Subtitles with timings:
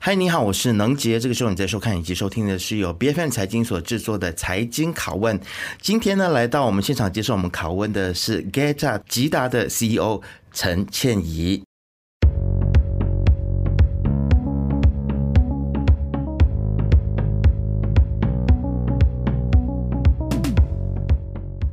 [0.00, 1.18] 嗨，你好，我是能杰。
[1.18, 5.38] 这个时候你在收看以及收听的是由 BFM 财经所制作的财经拷问。
[5.82, 10.22] 今天呢，来到我们现场接受我们拷问的是 Geta 吉达的 CEO
[10.52, 11.67] 陈倩怡。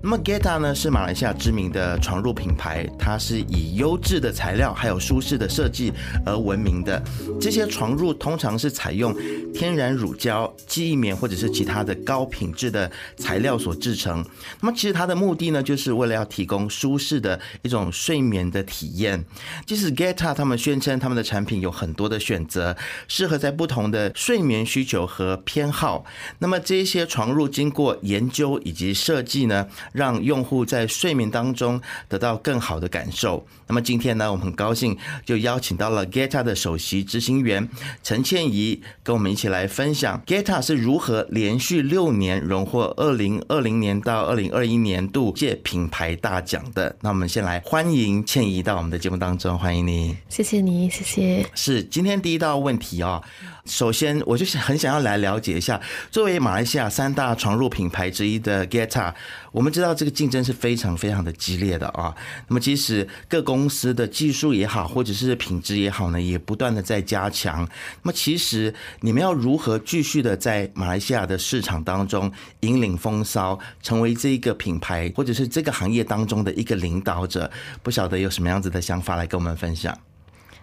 [0.05, 5.91] 那么 Geta 呢，是马来西亚知名的床褥品牌，它是以优质的材料还有舒适的设计
[6.23, 7.03] 而闻名的。
[7.41, 9.15] 这些床褥通常是采用
[9.51, 14.23] 天然乳胶、记忆棉或者是其他的高品质的材料所制成。
[14.61, 19.25] 那么其实它的目的呢，就是为了要提供舒适的一种睡眠的体验。
[19.65, 22.77] 即使 Geta 他们宣称他们的产品有很多的选择，
[23.07, 26.05] 适合在不同的睡眠需求和偏好。
[26.37, 33.45] 那么这些床褥经过研究以及设计呢，让用户在睡眠当中得到更好的感受。
[33.67, 34.95] 那么今天呢，我们很高兴
[35.25, 37.67] 就邀请到了 Geta 的首席执行员
[38.03, 46.95] 陈倩怡，跟我们一起来分享 Geta 是如何连续六年荣获二零二零年到二零二一年度界品牌大奖的。
[47.01, 50.15] 那我们先来欢迎倩怡到我们的节目当中，欢迎你。
[50.29, 51.45] 谢谢你，谢谢。
[51.55, 53.23] 是今天第一道问题啊。
[53.65, 59.11] 首先，我就很想要来了解一下，作为马来西亚三大床褥品牌之一的 Geta，
[59.51, 62.15] 我们知道这个竞争是非常非常的激烈的啊。
[62.47, 67.67] 那么，其实各公司的技术也好，或者是品质也好呢，也不断的在加强。
[68.03, 77.49] 那么，其实你们要如何继续的在马来西亚的市场当中引领风骚，成为这一个品牌或者是这个行业当中的一个领导者？
[77.81, 79.97] 不晓得有什么样子的想法来跟我们分享？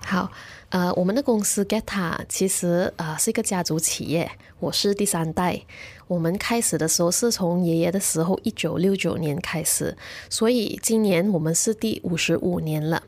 [0.04, 0.30] 好。
[0.70, 5.60] 呃，我们的公司 Geta 其实呃是一个家族企业，我是第三代。
[6.06, 9.94] 我们开始的时候是从爷爷的时候，一九六九年开始，
[10.30, 13.02] 所以今年我们是第五十五年了。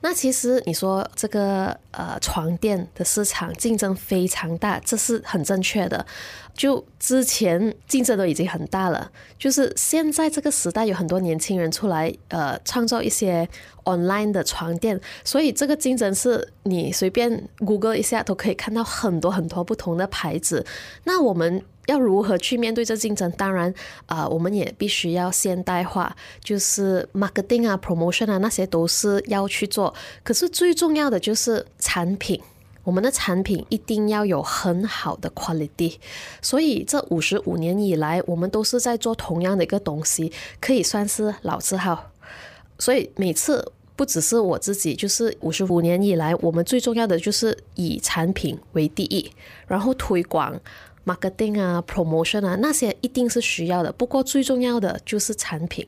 [0.00, 6.06] 那其实你说这个呃床垫的市场竞争非常大，这是很正确的。
[6.54, 13.48] 就之前竞争都已经很大了，就是现在这个时代有很多年轻人出来呃创造一些
[13.84, 20.64] online 的床垫，所以这个竞争是你随便 Google 一下都可以看到很多很多不同的牌子。
[21.04, 21.62] 那我们。
[21.86, 23.30] 要如何去面对这竞争？
[23.32, 23.72] 当然，
[24.06, 29.94] 啊、呃，我们也必须要现代化，就是 marketing 啊、promotion 啊，那些都是要去做。
[30.22, 32.40] 可是最重要的就是产品，
[32.82, 35.96] 我们的产品一定要有很好的 quality。
[36.42, 42.10] 所以这五十五年以来，我们都是在做同样的一个东西，可以算是老字号。
[42.78, 49.30] 所以每次不只是我自己，就是五十五年以来，我们最重要的就是以产品为第一，
[49.68, 50.60] 然后推广。
[51.06, 53.90] Marketing 啊，promotion 啊，那些一定是需要的。
[53.92, 55.86] 不过最重要的就是产品，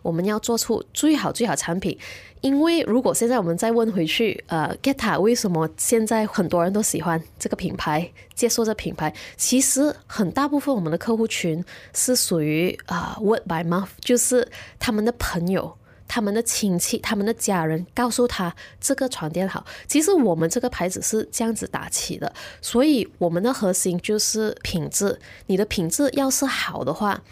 [0.00, 1.98] 我们要做出最好最好产品。
[2.40, 9.12] 因为如果现在我们再问回去，呃，Geta 为什么现在很多人都喜欢这个品牌，接受这品牌？
[9.36, 14.48] 其实很大部分我们的客户群是属于啊、呃、word by mouth，就是
[14.78, 15.76] 他们的朋友。
[16.12, 19.64] 他们的亲戚、他们的家人告诉他这个床垫好。
[19.86, 25.16] 其实我们这个牌子是这样子打起的，所以我们的核心就是品质。
[25.46, 27.22] 你的品质要是好的话，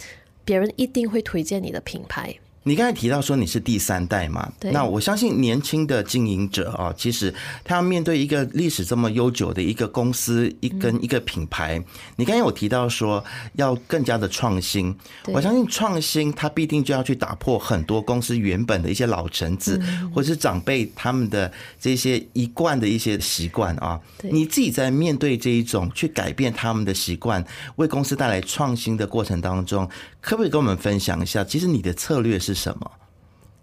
[0.45, 2.33] 别人一定会推荐你的品牌。
[2.65, 4.51] 你刚才提到说你是第三代嘛？
[4.61, 4.71] 对。
[4.73, 11.83] 那我相信年轻的经营者啊，其实他要面对一个历史这么悠久的一个公司，一跟一个品牌。
[12.17, 13.25] 你刚才有提到说
[13.55, 14.95] 要更加的创新，
[15.27, 19.81] 我相信创新它必定就要去打破很多公司原本的一些老臣子
[20.15, 23.99] 或者是长辈他们的这些一贯的一些习惯啊。
[24.23, 27.43] 你自己在面对这一种去改变他们的习惯，
[27.77, 29.89] 为公司带来创新的过程当中，
[30.21, 31.43] 可不可以跟我们分享一下？
[31.45, 32.91] 其实你的策略是什么？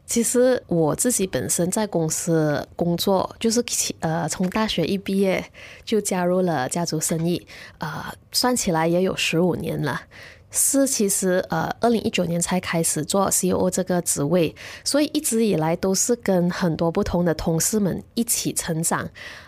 [0.08, 3.64] 其实我自己本身在公司工作，就是
[4.02, 5.44] 呃，从大学一毕业
[5.84, 7.48] 就加入了家族生意，
[7.80, 10.00] 呃，算起来也有十五年了。
[10.56, 19.08] 是其实呃，二零一九年才开始做 CEO 这个职位，所以一直以来都是跟很多不同的同事们一起成长。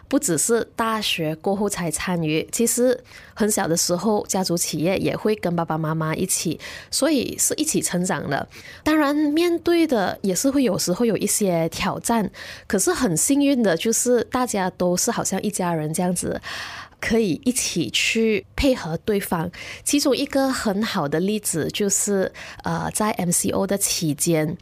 [0.10, 2.98] 不只是大学过后才参与，其实
[3.34, 6.58] 很小的时候，家族企业也会跟爸爸妈妈一起，
[6.90, 8.48] 所以是一起成长的。
[8.84, 12.32] 当然，面对的也是会有时候有一些挑战，
[12.68, 16.40] 可是很幸运的就是大家都是好像一家人这样子，
[17.00, 19.50] 可以一起去配合对方。
[19.84, 22.32] 其中一个很好的例子就是，
[22.64, 24.58] 呃，在 MCO 的期间。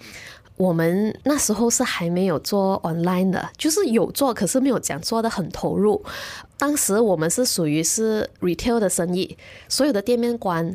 [0.58, 6.02] 我们那时候是还没有做 online 的，就是有做，可是没有讲做的很投入。
[6.58, 10.74] 当时我们是属于是 retail 的生意，所有的店面关，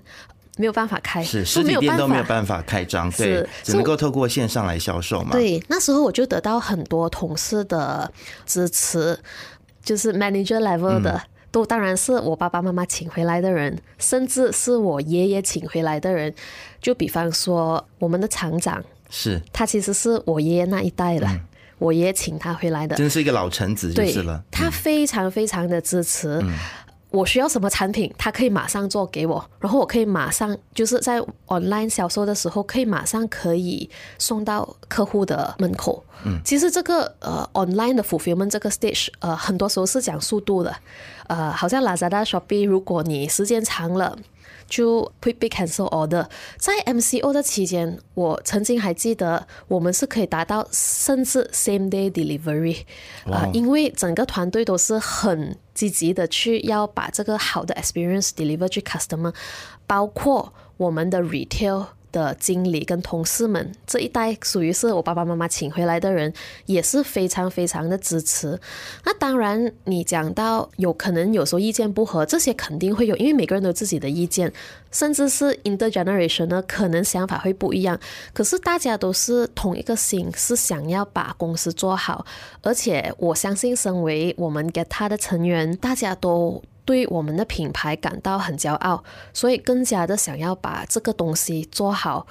[0.58, 5.30] 没有办法开，是实体店都没有办法开张，对，只能够透过线上来销售嘛。
[5.32, 8.12] 对，那时候我就得到很多同事的
[8.44, 9.18] 支持，
[9.82, 11.12] 就是 manager level 的。
[11.12, 16.32] 嗯都当然是我爸爸妈妈请回来的人，甚至是我爷爷请回来的人。
[16.80, 21.40] 就比方说，我们的厂长是，他其实是我爷爷那一代的，嗯、
[21.78, 24.42] 我爷爷请他回来的，真是一个老臣子就是了。
[24.50, 26.38] 他非常非常的支持。
[26.42, 26.54] 嗯
[27.10, 36.04] 我需要什么产品，他可以马上做给我，然后我可以马上就是在 online 销售的时候，可以马上可以送到客户的门口。
[36.24, 40.74] 嗯，其实这个呃 online 的 fulfillment 这个 stage，呃，很多时候是讲速度的，
[41.26, 44.16] 呃，好像 Lazada、Shopee，如果你时间长了。
[44.70, 46.26] 就会被 cancel order。
[46.56, 52.84] 在 MCO 的期间，我曾经还记得，我们是可以达到甚至 same day delivery，
[53.26, 59.34] 啊、呃，因为整个团队都是很积极的去要把这个好的 experience deliver 去 customer，
[59.86, 61.86] 包括我们的 retail。
[62.12, 66.32] 的经理跟同事们这一代属于是我爸爸妈妈请回来的人，
[66.66, 68.58] 也是非常非常的支持。
[69.04, 74.52] 那当然，你讲到有可能有时候意见不合，这些肯定会有，因为每个人都有自己的意见，
[74.90, 77.98] 甚至是 in the generation 呢，可能想法会不一样。
[78.32, 82.24] 可是大家都是同一个心，是想要把公司做好，
[82.62, 86.62] 而且我相信，身为我们 g e t 的成员，大家都。
[86.90, 92.26] 对我们的品牌感到很骄傲，所以更加的想要把这个东西做好，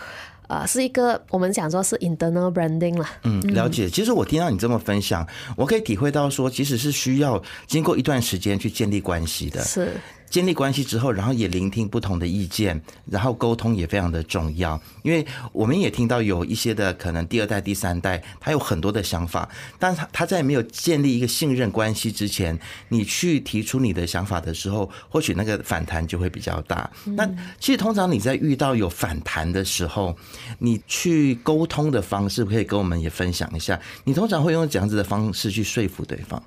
[0.50, 3.08] 呃，是一个我们讲说是 internal branding 了。
[3.24, 3.90] 嗯，了解。
[3.90, 5.26] 其实我听到你这么分享，
[5.56, 9.64] 我可以体会到说，其实是需要经过一段时间去建立关系的。
[9.64, 9.94] 是。
[10.30, 14.80] 建立关系之后，然后也聆听不同的意见，然后沟通也非常的重要。
[15.02, 19.50] 因为我们也听到有一些的可能第二代、第三代，他有很多的想法，
[19.80, 22.58] 但他他在没有建立一个信任关系之前，
[22.90, 26.90] 你去提出你的想法的时候，或许那个反弹就会比较大。
[27.06, 27.28] 那
[27.60, 30.16] 其实通常你在遇到有反弹的时候，
[30.60, 33.80] 你去沟通的方式，可以跟我们也分享一下。
[34.04, 36.42] 你通常会用怎样子的方式去说服对方？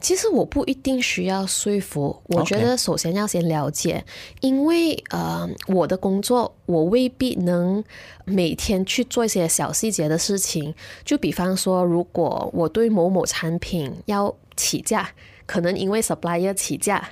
[0.00, 4.04] 其实我不一定需要说服，我觉得首先要先了解.
[4.40, 7.82] 因为呃，我的工作我未必能
[8.24, 10.74] 每天去做一些小细节的事情。
[11.04, 15.10] 就比方说，如果我对某某产品要起价，
[15.46, 17.10] 可能因为 supplier 起价，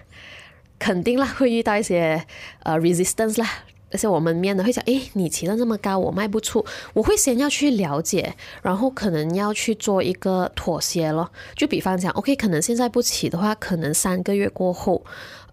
[0.79, 2.25] 肯定啦会遇到一些
[2.63, 3.65] 呃 resistance 啦。
[3.91, 6.65] 而且我们面的会想，诶，你骑得这么高，我卖不出。
[6.93, 11.31] 我会先要去了解，然后可能要去做一个妥协咯。
[11.55, 15.05] 就比方讲，OK，可能现在不骑的话，可能三个月过后。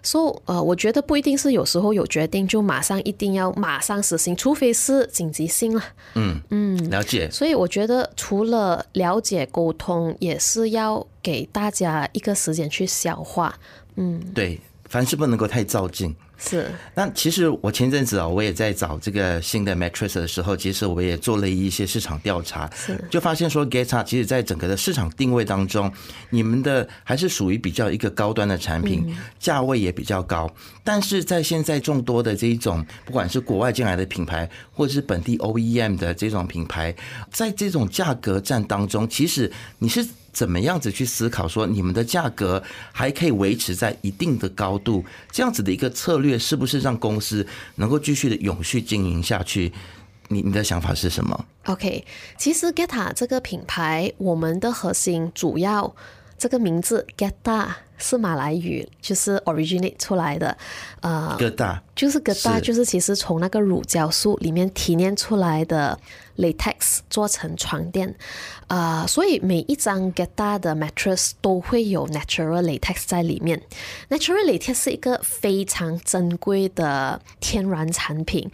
[0.06, 5.82] 所以，呃，我觉得不一定是有时候有决定就马上一定要马上实行，除非是紧急性了。
[6.16, 7.30] 嗯嗯，了解。
[7.32, 13.56] 所以我觉得除了了解沟通，也是要给大家一个时间去消化。
[13.96, 14.60] 嗯，对，
[14.90, 16.14] 凡事不能够太照进。
[16.50, 25.92] 是，那其实我前阵子啊，我也在找这个新的 mattress 的时候，其实我也做了一些市场调查，是就发现说 GETA 其实在整个的市场定位当中，
[26.30, 30.54] 你们的还是属于比较一个高端的产品，价位也比较高。
[30.84, 36.94] 但是在现在众多的这一种，不管是国外进来的品牌，或者是本地 OEM 的这种品牌，
[37.32, 39.50] 在这种价格战当中，其实
[39.80, 40.06] 你是。
[40.34, 49.72] 怎么样子去思考说你们的价格还可以维持在一定的高度，这样子的一个策略是不是让公司能够继续的永续经营下去？
[50.30, 52.04] 你你的想法是什么？OK，
[52.38, 55.96] 其实 GETA 这个品牌，我们的核心主要
[56.38, 57.68] 这个名字 GETA
[57.98, 60.58] 是马来语，就是 originate 出来的，
[61.02, 66.00] 呃，疙瘩就是 GETA，就是其实从那个乳胶树里面提炼出来的。
[66.36, 68.10] Latex 做成床垫，
[68.66, 73.62] 啊、呃，所以每一张 GETA 的 mattress 都会有 natural latex 在里面。
[74.10, 78.50] natural latex 是一个非常珍贵的天然产品，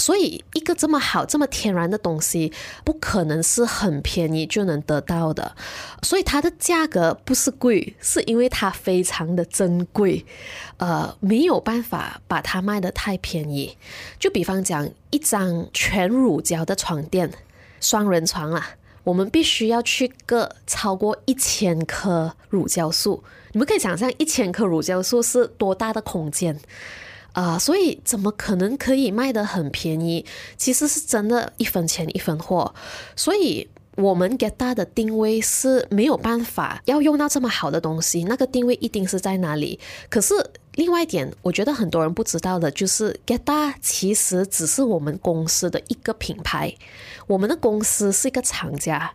[0.00, 2.50] 所以一个这么好、这么天然的东西，
[2.82, 5.54] 不可能是很便宜就能得到的。
[6.00, 10.24] 所以它的价格不是贵，是因为它非常的珍贵，
[10.78, 13.76] 呃，没有办法把它卖得太便宜。
[14.18, 14.88] 就比方讲。
[15.10, 17.32] 一张全乳胶的床垫，
[17.80, 23.24] 双人床啊，我们必须要去割超过一千棵乳胶树。
[23.52, 26.60] 你们可以想象一千棵乳胶树是多大的空间
[27.32, 30.26] 啊、所以怎么可能可以卖得很便宜？
[30.58, 32.74] 其实是真的一分钱一分货。
[33.16, 33.66] 所以
[33.98, 39.78] 我们 GETA 的定位是没有办法要用到这么好的东西，那个定位一定是在哪里？
[40.08, 40.34] 可是。
[40.74, 46.72] 另外一点，我觉得很多人不知道的就是，GETA 其实只是我们公司的一个品牌，
[47.26, 49.12] 我们的公司是一个厂家。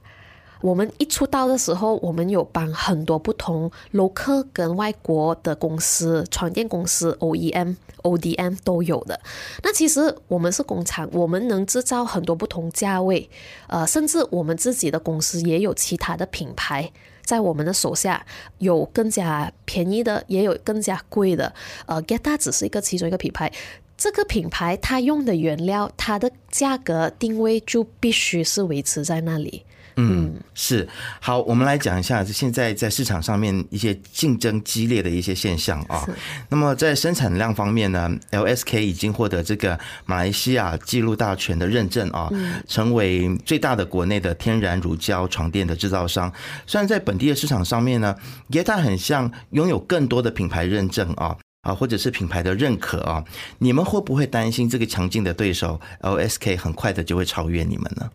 [0.63, 9.19] 我们一出道的时候，我们有帮很多不同楼客跟外国的公司、床垫公司、OEM、ODM 都有的。
[9.61, 13.29] 那其实我们是工厂，我们能制造很多不同价位，
[13.67, 16.89] 呃，甚至我们自己的公司也有其他的品牌。
[17.25, 18.25] 在我们的手下
[18.59, 21.53] 有更加便宜的，也有更加贵的。
[21.87, 23.51] 呃，Geta 只是一个其中一个品牌，
[23.97, 29.65] 这个品牌它用的原料，它的价格定位就必须是维持在那里。
[29.95, 30.87] 嗯，是
[31.21, 36.07] 好，我们来讲一下现在在市场上面一些竞争激烈的一些现象啊。
[36.49, 42.29] 那么在生产量方面呢，LSK 已经获得这个马来西亚记录大全的认证啊，
[42.67, 46.31] 成为最大的国内的天然乳胶床垫的制造商。
[46.65, 48.15] 虽然在本地的市场上面呢
[48.49, 53.23] ，Geta 很像拥有更多的品牌认证啊啊，或者是品牌的认可啊，
[53.59, 58.09] 你们会不会担心这个强劲的对手 LSK 很快的就会超越你们呢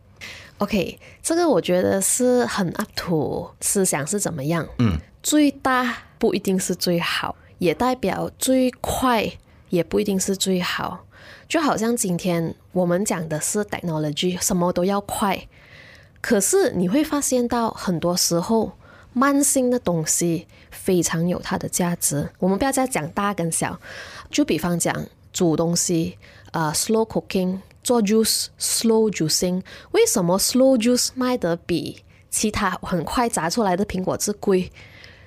[0.59, 4.67] ？OK，这个我觉得是很 up to 思想是怎么样。
[4.79, 9.31] 嗯，最大不一定是最好，也代表最快
[9.71, 11.05] 也不一定是最好。
[11.49, 15.47] 就好像今天我们讲的是 technology，什么都要快，
[16.21, 18.73] 可是你会发现到很多时候
[19.13, 22.29] 慢性的东西非常有它的价值。
[22.39, 23.81] 我们不要再讲大跟小，
[24.31, 26.19] 就比方讲煮东西，
[26.53, 27.61] 呃，slow cooking。
[27.89, 34.71] 做 juice slow juicing，为什么 slow juice 卖得比其他很快榨出来的苹果汁贵？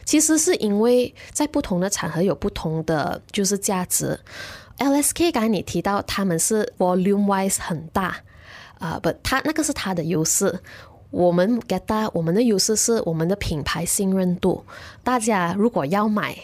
[0.05, 4.19] 其实是因为在不同的场合有不同的就是价值。
[4.77, 8.17] LSK 刚才你提到他们是 volume wise 很大
[8.77, 10.59] 啊，不，他那个是他的优势。
[11.09, 14.63] 我们 Geta 我们的优势是我们的品牌信任度。
[15.03, 16.37] 大家如果要买，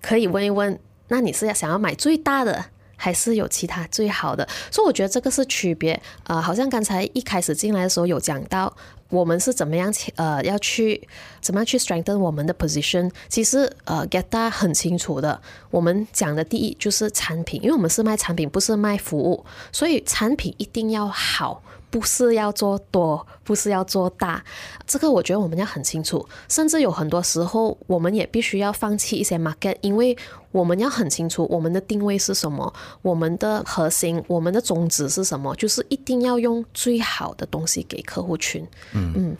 [0.00, 2.64] 可以问一问，那你是要想要买最大的？
[3.02, 6.00] 还是有其他最好的，所以我觉得这个是区别。
[6.22, 8.72] 呃，好像刚才一开始进来的时候有讲到，
[9.08, 11.02] 我们是怎么样呃要去
[11.40, 13.10] 怎么样去 strengthen 我们的 position。
[13.28, 15.42] 其实呃，Geta 很清楚的，
[15.72, 21.60] 我们讲的第一就是产品，因为我们是卖产品，不是卖服务，所以产品一定要好。
[21.92, 24.42] 不是要做多，不是要做大，
[24.86, 26.26] 这个我觉得我们要很清楚。
[26.48, 30.16] 甚至有很多时候，我们也必须要放弃一些 market，因为
[30.52, 32.72] 我们要很清楚我们的定位是什么，
[33.02, 38.66] 我们的核心，我们的宗旨是什么，就是一定要用最好的东西给客户群。
[38.94, 39.36] 嗯嗯。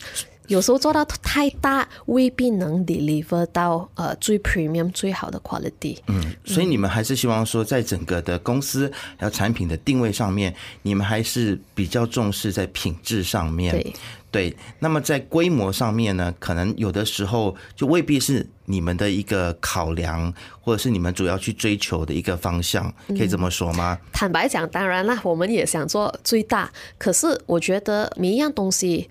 [0.49, 5.97] 有时候做到太大，未必能 deliver 到呃最 premium 最好的 quality。
[6.09, 13.73] 嗯，所以你们还是希望说，在整个的公司还有产品的定位上面，你们还是比较重视在品质上面。
[13.73, 13.95] 对
[14.31, 14.57] 对。
[14.81, 23.97] 那么在规模上面呢，可能有的时候就未必是你们的一个考量，或者是你们主要去追求的一个方向，可以这么说吗？
[24.03, 29.09] 嗯，坦白讲，当然啦，我们也想做最大，可是我觉得每一样东西。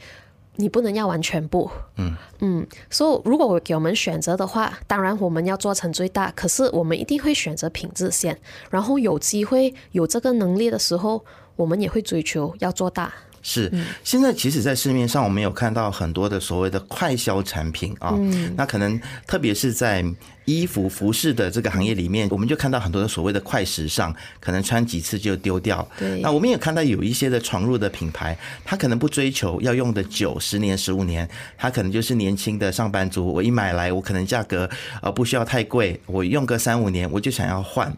[0.61, 8.37] 你不能要完全部，嗯嗯，所以如果我给我们选择的话，当然我们要做成最大，可是我们一定会选择品质线，
[8.69, 11.25] 然后有机会有这个能力的时候，
[11.55, 13.11] 我们也会追求要做大。
[13.41, 13.71] 是，
[14.03, 18.13] 现在其实，在市面上我们有看到很多的所谓的快消产品啊，
[18.55, 20.05] 那可能特别是在
[20.45, 25.87] 衣服服饰的这个行业里面，我们就看到很多的所谓的快时尚，可能穿几次就丢掉。
[25.97, 34.69] 对，那我们也看到有一些的闯入的品牌，他可能不追求要用的久，十年、十五年，他可能就是年轻的上班族，我一买来，我可能价格
[35.01, 37.95] 呃不需要太贵，我用个三五年，我就想要换。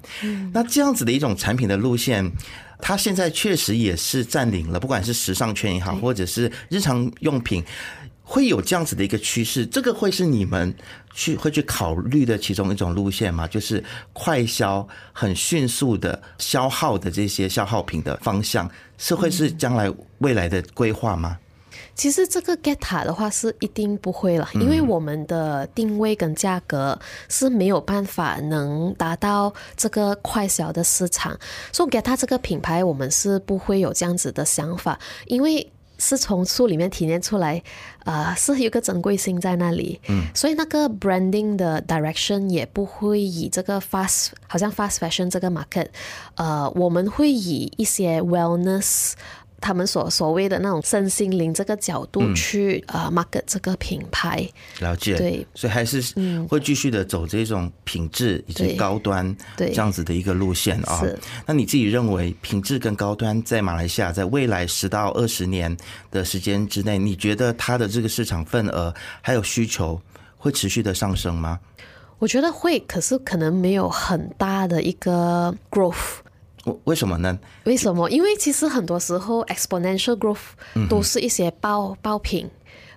[0.53, 2.31] 那这样子的一种产品的路线。
[2.85, 7.63] 它现在确实也是占领了，不管是时尚圈也好，或者是日常用品，
[8.21, 9.65] 会有这样子的一个趋势。
[9.65, 10.75] 这个会是你们
[11.13, 13.47] 去会去考虑的其中一种路线吗？
[13.47, 21.39] 就是快消、很迅速的消耗的这些消耗品的方向，是会是将来未来的规划吗？
[21.95, 26.99] 其实这个 Geta 的话是一定不会了，因为我们的定位跟价格
[27.29, 31.37] 是没有办法能达到这个快销的市场，
[31.71, 37.61] 所以 Geta 这个品牌我们是不会有这样子的想法，因为是从书里面提炼出来，
[38.03, 45.87] 呃，是有个珍贵性在那里，嗯，所以那个 branding 的 direction 也不会以这个 fast，好像 fast fashion 这个 market，
[46.35, 49.13] 呃，我们会以一些 wellness。
[49.63, 54.46] 他们所所谓的那种身心灵这个角度去呃 market 这个品牌，
[54.82, 56.03] 了解，对，所以还是
[56.50, 61.01] 会继续的走这种品质以及高端这样子的一个路线啊。
[61.46, 65.75] 那你自己认为品质跟高端在马来西亚在未来十到二十年
[66.12, 69.98] 的时间之内，你觉得它的这个市场份额还有需求
[70.38, 71.58] 会持续的上升吗？
[72.20, 76.20] 我觉得会，可是可能没有很大的一个 growth。
[76.86, 77.38] 为什么呢？
[77.65, 78.10] 为什么？
[78.10, 82.50] 因为其实很多时候 exponential growth 都是一些爆爆品。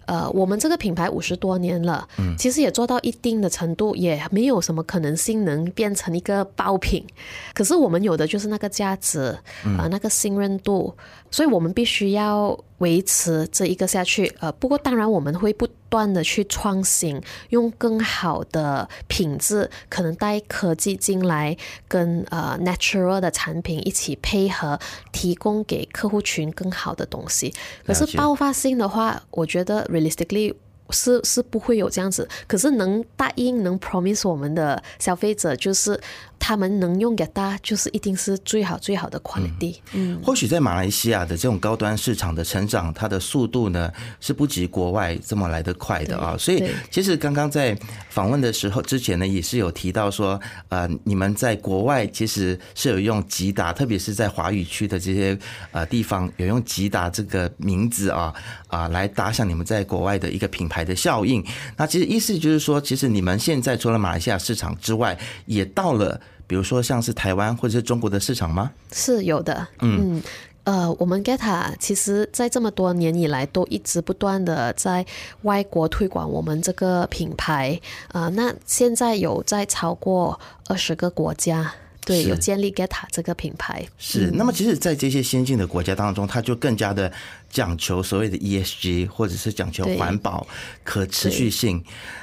[0.06, 2.06] 呃，我们这个品牌五十多年了，
[2.38, 7.04] 其实也做到一定的程度，也没有什么可能性能变成一个爆品。
[7.52, 10.94] 可是我们有的就是那个价值，啊、呃，那个信任度，
[11.28, 14.32] 所以我们必须要维持这一个下去。
[14.38, 21.56] 呃，不过当然我们会不断的去创新，用更好的品质，可能带科技进来，
[21.88, 24.78] 跟呃 natural 的产品一起配合，
[25.12, 27.52] 提供给客户群更好的东西。
[27.86, 30.54] 可是爆发性的话，我觉得 realistically。
[30.90, 36.00] 是是不会有这样子，可是能答应能 promise 我们的消费者，就是
[36.38, 39.76] 他们能用给大家，就是一定是最好最好的 quality。
[39.94, 43.90] 嗯，或许在马来西亚的这种高端市场的成长，它的速度呢
[44.20, 46.36] 是不及国外这么来得快的啊。
[46.38, 47.74] 所以其实刚刚在
[48.10, 50.38] 访问的时候之前呢，也是有提到说，
[50.68, 55.38] 呃，你们在国外其实是有用吉达，特别是在华语区的这些
[55.72, 58.34] 呃地方，有用吉达这个名字啊
[58.66, 60.66] 啊来打响你们在国外的一个品。
[60.68, 68.70] 牌的效应，那其实意思就是说，其实你们现在除了马来西亚市场之外，也到了，比如说像是台湾或者是中国的市场吗？
[68.92, 70.22] 是有的，嗯，
[70.64, 75.04] 呃，我们 Geta 其实在这么多年以来都一直不断的在
[75.42, 77.80] 外国推广我们这个品牌，
[78.12, 80.38] 呃，那现在有在超过
[80.68, 81.72] 二十个国家。
[82.06, 83.84] 对，有建立 Geta 这个品牌。
[83.98, 87.12] 是，那么其实，在这些先进的国家当中，它就更加的
[87.50, 90.46] 讲求所谓的 ESG，或者是讲求环保、
[90.84, 91.82] 可持续性。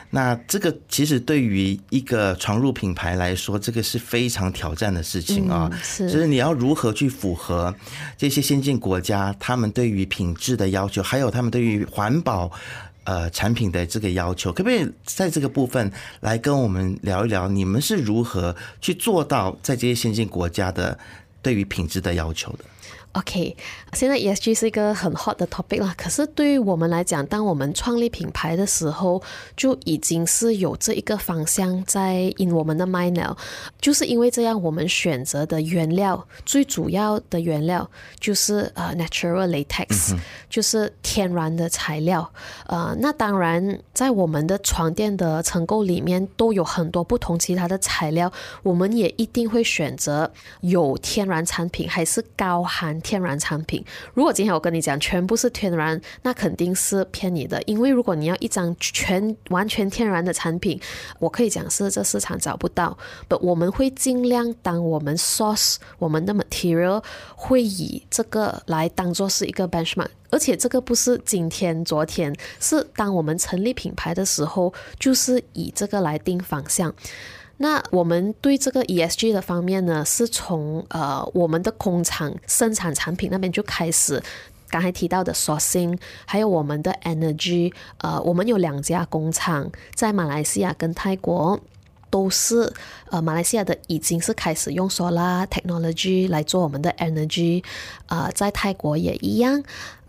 [0.09, 5.69] 那这个其实对于一个闯入品牌来说，这个是非常挑战的事情啊。
[5.83, 7.75] 是，就是你要如何去符合
[8.17, 12.49] 这些先进国家他们对于品质的要求，还有他们对于环保。
[13.05, 15.91] 呃，产品的这个要求，可不可以在这个部分
[16.21, 17.49] 来跟我们聊一聊？
[17.49, 20.97] 你们是如何去做到在这些先进国家的
[21.41, 22.63] 对于品质的要求的
[23.13, 23.55] ？OK，
[23.93, 25.93] 现在 ESG 是一个很 hot 的 topic 啦。
[25.95, 29.21] 可是对于我们来讲，当我们创立品牌的时候，
[29.55, 33.37] 就已经是有这一个方向在 in 我们的 mind 了。
[33.79, 37.87] 就是因为这样，我们选择的原料最主要的原料
[38.19, 40.15] 就是呃 natural latex，
[40.49, 42.27] 就是天然的材料。
[42.65, 52.99] 呃，那当然在我们的床垫的成构里面都有很多不同其他的材料，我们也一定会选择有天然产品还是高含。
[53.03, 57.61] 天然产品，如果今天我跟你讲全部是天然，那肯定是骗你的。
[57.67, 60.79] 因为如果你要一张全完全天然的产品，
[61.19, 62.97] 我可以讲是这市场找不到。
[63.27, 67.03] 不，我们会尽量当我们 source 我们的 material
[67.35, 76.93] 会以这个来当做是一个 benchmark，而且这个不是今天昨天，是当我们成立品牌的时候，就是以这个来定方向。
[77.57, 84.21] 那我们对这个 ESG 的方面呢，是从呃我们的工厂生产产品那边就开始，
[84.69, 91.59] 刚才提到的 sourcing，还有我们的 energy，呃，我们有两家工厂在马来西亚跟泰国，
[92.09, 92.73] 都是
[93.11, 97.63] 呃马来西亚的已经是开始用 solar technology 来做我们的 energy，
[98.07, 99.63] 呃，在泰国也一样。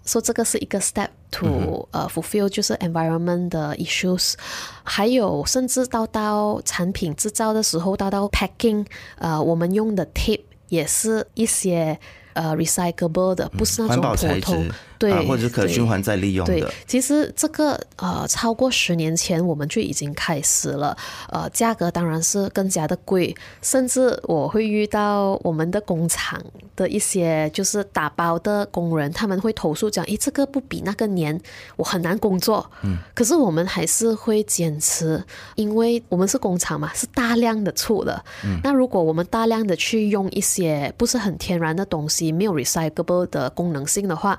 [0.05, 4.35] 说、so, 这个是一个 step to 呃、uh, fulfill 就是 environment 的 issues，
[4.83, 8.87] 还有甚至到到产品制造的时候，到到 packing，
[9.17, 11.99] 呃，我们用的 tape 也是一些。
[12.35, 14.68] 呃，recyclable 的不是那种普通，
[14.99, 16.53] 对，或者是可循环再利用的。
[16.53, 20.97] 对，其实这个呃，超过十年前我们就已经开始了。
[21.31, 26.40] 呃，价格当然是更加的贵，甚至我会遇到我们的工厂
[26.77, 31.38] 的一些就是打包的工人，他们会投诉讲，诶，这个不比那个粘，
[31.77, 32.68] 我很难工作。
[32.83, 35.23] 嗯，可是我们还是会坚持，
[35.55, 38.25] 因为我们是工厂嘛，是大量的醋的。
[38.44, 44.38] 嗯，那如果我们大量的去用一些不是很天然的东西，没有 recyclable 的功能性的话，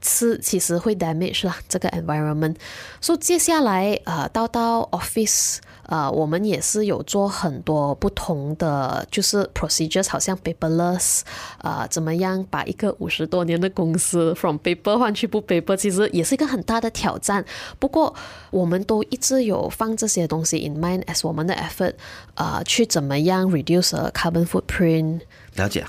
[0.00, 2.56] 是其实会 damage 啦这个 environment。
[3.00, 11.20] 所以接下来呃，到到 office 呃，我们也是有做很多不同的就是 procedures，好像 paperless
[11.58, 17.44] 呃，怎么样把一个五十多年的公司 from paper 换去不 paper，其实也是一个很大的挑战。
[17.78, 18.14] 不过
[18.50, 21.94] 我们都一直有放这些东西 in mind as 我们的 effort，
[22.34, 25.20] 呃，去怎么样 reduce carbon footprint。
[25.56, 25.84] 了解。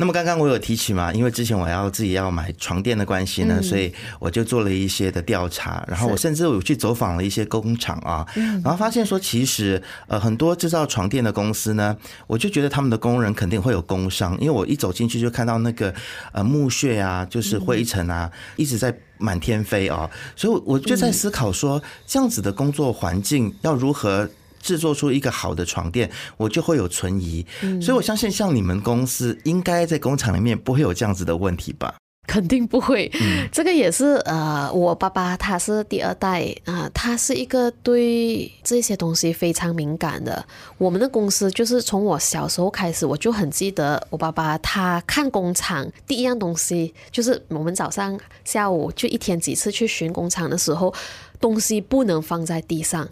[0.00, 8.24] 那么刚刚我有提起嘛，因为之前我要自己要买床垫的关系呢，所以我就做了一些的调查，然后我甚至有去走访了一些工厂啊，
[8.62, 11.96] 然后发现说其实呃很多制造床垫的公司呢，
[12.28, 15.92] 我就觉得他们的工人肯定会有工伤，因为我一走进去就看到那个
[16.30, 24.30] 呃木屑啊，就是灰尘啊，一直在满天飞啊，所以我就在思考说这样子的工作环境要如何。
[24.60, 27.44] 制作出一个好的床垫，我就会有存疑，
[27.80, 31.94] 所以我相信像你们公司应该在工厂里面不会有这样子的问题吧？
[32.26, 33.10] 肯定不会，
[33.50, 40.44] 这个也是呃，我爸爸他是第二代啊、呃，他是一个对这些东西非常敏感的。
[40.76, 50.92] 我们的公司就是从我小时候开始，我就很记得我爸爸他看工厂第一样东西就是我们早上下午就一天几次去巡工厂的时候。
[51.40, 53.08] 东西不能放在地上。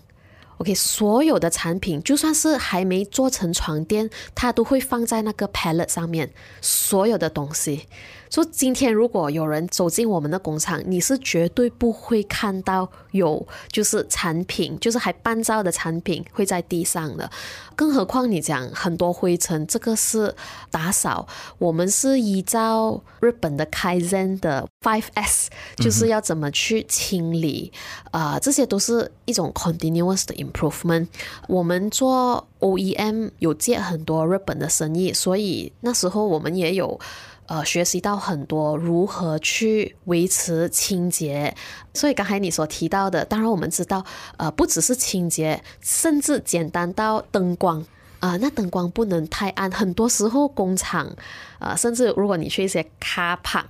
[0.58, 6.32] OK，所有的产品就算是还没做成床垫，它都会放在那个 pallet 上面。
[6.60, 7.86] 所有的东西，
[8.30, 17.30] 说今天如果有人走进我们的工厂，你是绝对不会看到有就是产品，就是还半造的产品会在地上的。
[17.74, 20.34] 更何况你讲很多灰尘，这个是
[20.70, 21.26] 打扫，
[21.58, 27.70] 我们是依照日本的 Kaizen 的 Five S，就是要怎么去清理，
[28.10, 31.08] 啊、嗯呃，这些都是一种 continuous 的 improvement。
[31.48, 36.98] 我们做 OEM 有接很多日本的生意，所以那时候我们也有
[37.46, 41.54] 呃学习到很多如何去维持清洁。
[41.94, 44.04] 所以刚才你所提到的，当然我们知道，
[44.36, 47.84] 呃，不只是清洁，甚至简单到灯光
[48.20, 49.70] 啊、那灯光不能太暗。
[49.70, 51.10] 很多时候工厂，
[51.58, 53.64] 呃，甚至如果你去一些卡 a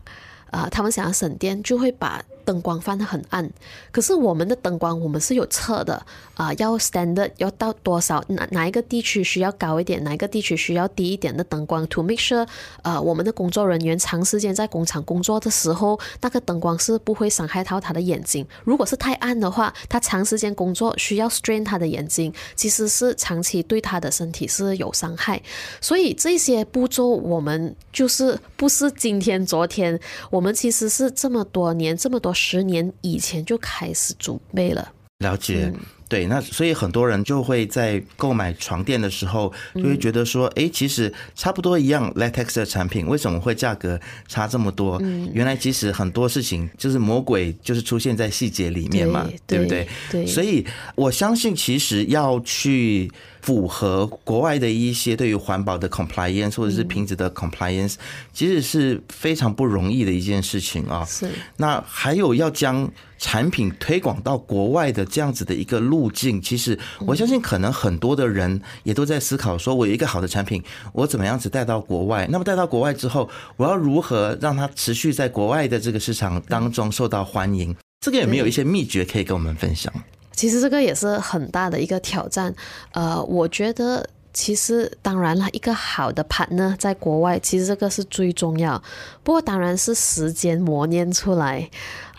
[0.51, 3.51] 啊，他们想要省电，就会把灯光放得很暗，
[3.91, 6.01] 可是我们的灯光我们是有测的
[6.35, 12.47] 啊、要 standard 要到多少，哪哪一个地区需要高一点，哪一个地区需要低一点的灯光，to make sure
[12.83, 18.47] 呃我们的工作人员长时间在工厂工作的时候，那个灯光是不会伤害到他的眼睛。
[18.65, 25.43] 如果是太暗的话，他长时间工作需要 strain 他的眼睛，其实是长期对他的身体是有伤害。
[25.81, 29.99] 所以这些步骤我们就是不是今天昨天，
[30.31, 32.36] 我们其实是这么多年这么多。
[32.37, 35.73] 十年以前就开始准备了，了解。
[35.75, 45.01] 嗯对，那所以很多人就会在购买床垫的时候，就会觉得说，哎、嗯，其实差不多一样 latex 的产品，为什么会价格差这么多？
[45.03, 49.89] 嗯，原来其实很多事情就是魔鬼，就是出现在细节里面嘛，对，对不对？
[50.09, 53.11] 对，所以我相信，其实要去
[53.43, 57.95] 符合国外的一些对于环保的 compliance 或者是瓶子的 compliance，
[58.33, 61.05] 其实是非常不容易的一件事情啊。
[61.05, 61.29] 是。
[61.57, 72.27] 那还有要将产品推广到国外的这样子的一个路径，其实我相信可能很多的人也都在思考：说我有一个好的产品，我怎么样子带到国外？
[72.31, 77.75] 那么带到国外之后，我要如何让它持续在国外的这个市场当中受到欢迎？
[78.01, 79.93] 这个有没有一些秘诀可以跟我们分享？
[80.37, 82.55] 其实这个也是很大的一个挑战。
[82.93, 88.81] 呃，我觉得其实当然了，一个好的盘呢在国外，其实这个是最重要。
[89.25, 91.69] 不过当然是时间磨练出来。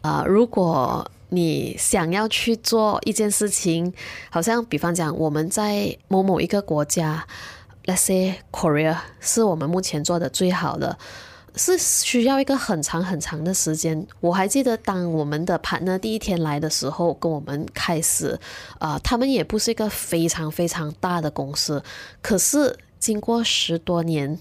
[0.02, 3.94] 啊、呃，如果你想要去做一件事情，
[4.30, 7.26] 好像比方讲，我们在某某一个国家
[7.86, 10.98] ，let's say Korea，是我们目前做的最好的，
[11.58, 14.06] 是需要一个很长很长的时间。
[14.20, 18.40] 我还记得，当我们的盘呢第一天来的时候，跟我们开始，
[18.80, 21.84] 啊、他们也不是一个非常非常大的公司，
[22.22, 24.40] 可是经过十多年。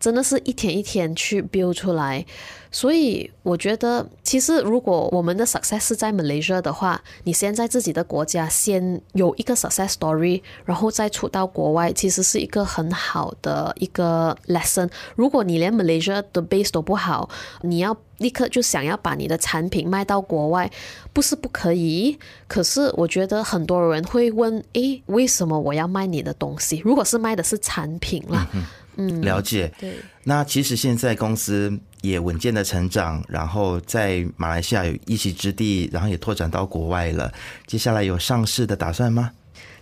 [0.00, 2.24] 真的是一天一天去 build 出来，
[2.70, 14.88] 所以我觉得，其实如果我们的 success 是在 Malaysia 的话，你先在自己的国家先有一个 success story，然后再出到国外，其实是一个很好的一个 lesson。
[15.16, 17.28] 如果你连 Malaysia 的 base 都不好，
[17.62, 20.70] 你要立刻就想要把你的产品卖到国外，
[21.12, 22.18] 不是不可以。
[22.46, 26.82] 可是我觉得很多人会问：诶，为什么我要卖你的东西？
[26.84, 28.46] 如果是卖的是产品啦。
[28.52, 28.64] 嗯
[28.96, 29.72] 嗯，了解。
[29.78, 37.32] 对，那其实现在公司也稳健的成长，然后在马来西亚有一席之地，然后也拓展到国外了。
[37.66, 39.30] 接下来有上市的打算吗？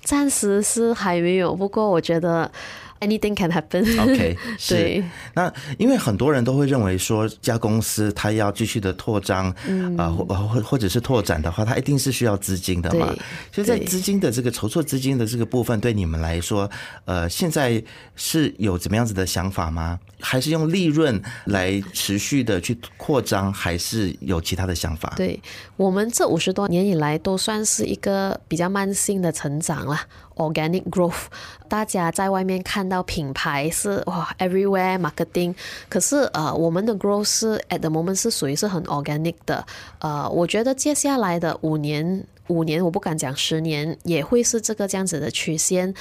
[0.05, 2.51] 暂时是还没有，不过我觉得。
[3.01, 3.85] Anything can happen.
[4.01, 5.05] OK，是。
[5.35, 9.51] 那因为很多人都会认为说，家公司它要继续的扩张，
[9.97, 13.15] 啊，或或或者是拓展的话，它一定是需要资金的嘛。
[13.53, 16.71] 所以在资金的这个筹措资金的这个部分，对你们来说，
[17.05, 17.83] 呃，现在
[18.15, 19.99] 是有怎么样子的想法吗？
[20.19, 25.13] 还是用利润来持续的去扩张，还是有其他的想法？
[25.17, 25.39] 对，
[25.77, 30.01] 我们这五十多年以来都算是一个比较慢性的成长了
[30.37, 31.25] ，organic growth。
[31.69, 35.55] 大家在外面看到品牌是哇，everywhere marketing，
[35.89, 39.67] 可是呃，我们的 growth 是 at the moment 是属于是很 organic 的。
[39.99, 45.93] 呃，我觉得接下来的五年，五年我不敢讲十年，也会是这个这样子的曲线。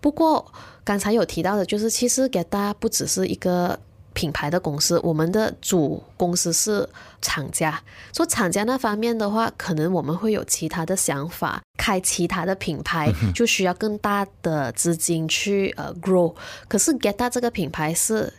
[0.00, 0.46] 不过
[0.84, 3.78] 刚才有提到的，就是其实 GETA 不只是一个
[4.18, 6.88] 品牌的公司，我们的主公司是
[7.22, 7.80] 厂家。
[8.12, 16.34] 说厂家那方面的话，可能我们会有其他的想法，开其他的品牌就需要更大的资金去呃 grow。
[16.66, 18.32] 可是 GETA 这个品牌是。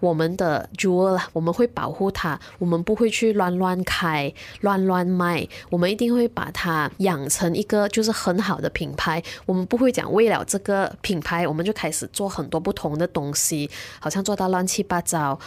[0.00, 9.22] 我们的 jewel，我们会保护它，我们不会去乱乱开、乱乱卖，我们一定会把它养成一个就是很好的品牌。
[9.46, 15.38] 我们不会讲为了这个品牌，我们就开始做很多不同的东西，好像做到乱七八糟。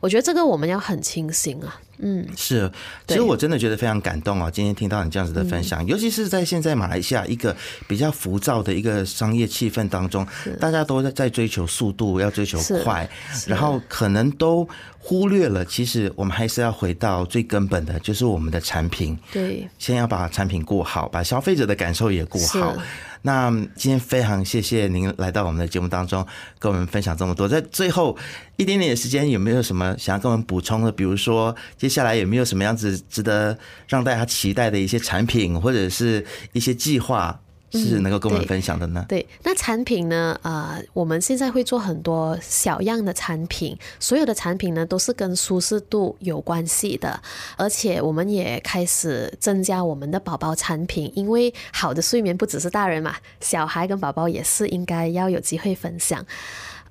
[0.00, 1.80] 我觉得这个我们要很清醒啊。
[2.00, 2.70] 嗯，是，
[3.06, 4.50] 其实我真的觉得非常感动哦。
[4.50, 7.54] 今天听到你这样子的分享，嗯、尤其是在现在马来西亚一个
[7.86, 10.26] 比较浮躁的一个商业气氛当中，
[10.60, 13.08] 大家都在在追求速度，要追求快，
[13.46, 19.18] 然后可能都忽略了，其实我们还是要回到最根本的，就是我们的产品。
[19.32, 22.76] 对，先要把产品过好，把消费者的感受也过好。
[23.22, 26.26] 那今天非常谢谢您来到我们的节目当中，
[26.58, 27.48] 跟我们分享这么多。
[27.48, 28.16] 在最后
[28.56, 30.92] 一点点的时间，有没有什么想要跟我们补充的？
[30.92, 37.40] 比如说，接下来有没有什么样子值得让大家期待的一些产品，或者是一些计划？
[37.72, 39.04] 是能够跟我们分享的呢？
[39.04, 40.38] 嗯、对，对，那产品呢？
[40.42, 47.20] 呃，我们现在会做很多小样的产品，所有的产品呢都是跟舒适度有关系的，
[47.56, 56.24] 而且我们也开始增加我们的宝宝产品，因为好的睡眠不只是大人嘛，小孩跟宝宝也是应该要有机会分享。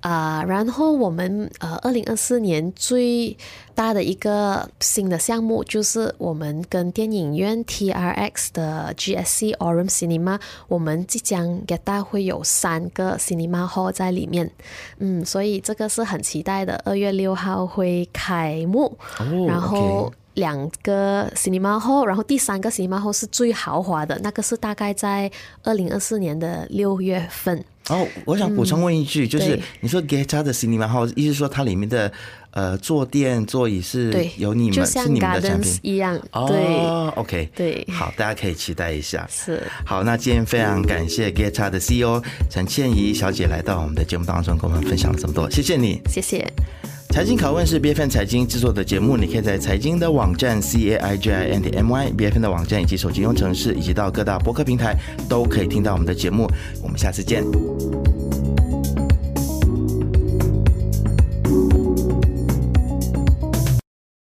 [0.00, 3.36] 啊、呃，然后我们呃，二零二四年最
[3.74, 14.50] 大的一个新的项目就是我们跟电影院 TRX 的 GSC Aurum Cinema，我们即将 GETA 会有三个 Cinema Hall 在里面，
[14.98, 25.30] 嗯，所以这个是很期待的，二月六号会开幕，哦、然后两个 Cinema Hall，然后第三个 Cinema Hall 是最豪华的，那个是大概在
[25.64, 27.62] 二零二四年的六月份。
[27.88, 32.12] 哦，我想补充问一句，嗯、就是你说 GETA 的 Cinema Hall，意思说它里面的
[32.50, 36.16] 呃坐垫、座椅是有你们是你们的产品一样。
[36.46, 39.26] 对哦，OK，对，好，大家可以期待一下。
[39.30, 46.46] 是，好，那今天非常感谢 GETA 的 CEO 陈倩怡小姐来到我们的节目当中，跟我们分享了这么多，谢谢你，谢谢。
[47.10, 54.94] 财经拷问是 BFN 财经制作的节目，你可以在财经的网站 c a i j i and m y BFN 的网站以及手机应用程式，以及到各大播客平台
[55.28, 56.48] 都可以听到我们的节目。
[56.82, 57.42] 我们下次见。